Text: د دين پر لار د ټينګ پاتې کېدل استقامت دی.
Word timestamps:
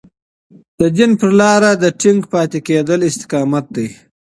د 0.79 0.81
دين 0.97 1.11
پر 1.19 1.29
لار 1.39 1.61
د 1.83 1.85
ټينګ 2.01 2.19
پاتې 2.33 2.59
کېدل 2.67 2.99
استقامت 3.09 3.65
دی. 3.75 3.87